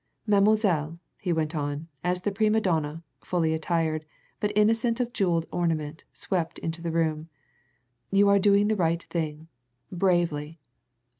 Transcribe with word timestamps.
Mademoiselle," 0.25 0.97
he 1.19 1.31
went 1.31 1.55
on, 1.55 1.87
as 2.03 2.21
the 2.21 2.31
prima 2.31 2.59
donna, 2.59 3.03
fully 3.23 3.53
attired, 3.53 4.03
but 4.39 4.51
innocent 4.55 4.99
of 4.99 5.13
jewelled 5.13 5.45
ornament, 5.51 6.05
swept 6.11 6.57
into 6.57 6.81
the 6.81 6.89
room, 6.91 7.29
"you 8.11 8.27
are 8.27 8.39
doing 8.39 8.67
the 8.67 8.75
right 8.75 9.03
thing 9.11 9.47
bravely! 9.91 10.59